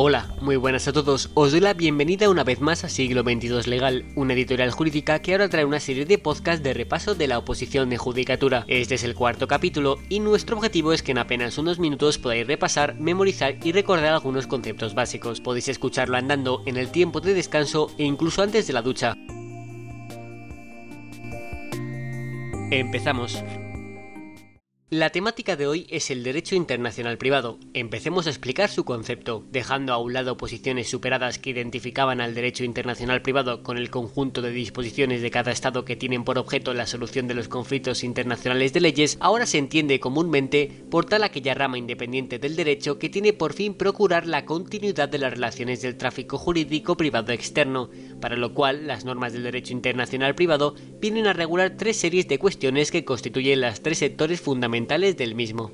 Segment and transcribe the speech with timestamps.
[0.00, 1.28] Hola, muy buenas a todos.
[1.34, 5.32] Os doy la bienvenida una vez más a Siglo XXII Legal, una editorial jurídica que
[5.32, 8.64] ahora trae una serie de podcasts de repaso de la oposición de judicatura.
[8.68, 12.46] Este es el cuarto capítulo y nuestro objetivo es que en apenas unos minutos podáis
[12.46, 15.40] repasar, memorizar y recordar algunos conceptos básicos.
[15.40, 19.16] Podéis escucharlo andando en el tiempo de descanso e incluso antes de la ducha.
[22.70, 23.42] Empezamos.
[24.90, 27.58] La temática de hoy es el derecho internacional privado.
[27.74, 32.64] Empecemos a explicar su concepto, dejando a un lado posiciones superadas que identificaban al derecho
[32.64, 36.86] internacional privado con el conjunto de disposiciones de cada Estado que tienen por objeto la
[36.86, 41.76] solución de los conflictos internacionales de leyes, ahora se entiende comúnmente por tal aquella rama
[41.76, 46.38] independiente del derecho que tiene por fin procurar la continuidad de las relaciones del tráfico
[46.38, 47.90] jurídico privado externo,
[48.22, 52.38] para lo cual las normas del derecho internacional privado vienen a regular tres series de
[52.38, 55.70] cuestiones que constituyen las tres sectores fundamentales del mismo.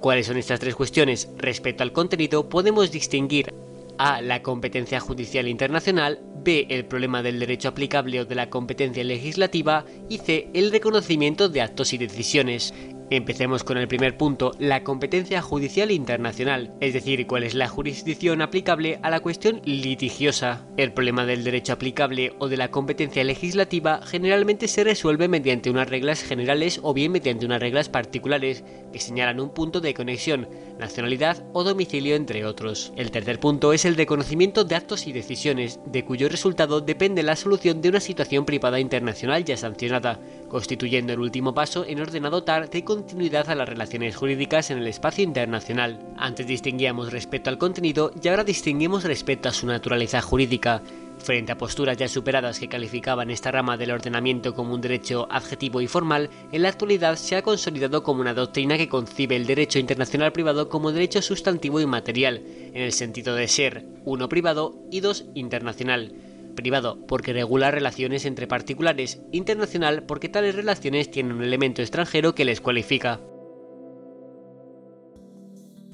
[0.00, 1.30] ¿Cuáles son estas tres cuestiones?
[1.36, 3.52] Respecto al contenido podemos distinguir
[3.98, 4.20] a.
[4.22, 6.66] la competencia judicial internacional, B.
[6.70, 10.48] el problema del derecho aplicable o de la competencia legislativa y C.
[10.54, 12.74] el reconocimiento de actos y decisiones.
[13.12, 18.40] Empecemos con el primer punto, la competencia judicial internacional, es decir, cuál es la jurisdicción
[18.40, 20.64] aplicable a la cuestión litigiosa.
[20.78, 25.90] El problema del derecho aplicable o de la competencia legislativa generalmente se resuelve mediante unas
[25.90, 31.44] reglas generales o bien mediante unas reglas particulares que señalan un punto de conexión, nacionalidad
[31.52, 32.94] o domicilio entre otros.
[32.96, 37.22] El tercer punto es el de conocimiento de actos y decisiones, de cuyo resultado depende
[37.22, 42.24] la solución de una situación privada internacional ya sancionada, constituyendo el último paso en orden
[42.24, 45.98] a dotar de continuidad a las relaciones jurídicas en el espacio internacional.
[46.16, 50.80] Antes distinguíamos respecto al contenido y ahora distinguimos respecto a su naturaleza jurídica.
[51.18, 55.80] Frente a posturas ya superadas que calificaban esta rama del ordenamiento como un derecho adjetivo
[55.80, 59.80] y formal, en la actualidad se ha consolidado como una doctrina que concibe el derecho
[59.80, 62.40] internacional privado como derecho sustantivo y material,
[62.72, 66.14] en el sentido de ser, uno privado y dos internacional
[66.54, 72.44] privado porque regula relaciones entre particulares, internacional porque tales relaciones tienen un elemento extranjero que
[72.44, 73.20] les cualifica.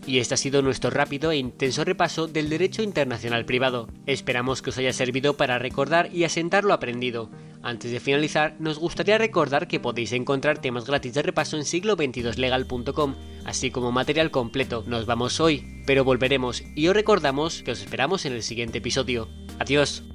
[0.08, 3.88] Y este ha sido nuestro rápido e intenso repaso del derecho internacional privado.
[4.06, 7.30] Esperamos que os haya servido para recordar y asentar lo aprendido.
[7.62, 13.16] Antes de finalizar, nos gustaría recordar que podéis encontrar temas gratis de repaso en siglo22legal.com,
[13.44, 14.82] así como material completo.
[14.86, 19.28] Nos vamos hoy, pero volveremos y os recordamos que os esperamos en el siguiente episodio.
[19.58, 20.07] Adiós.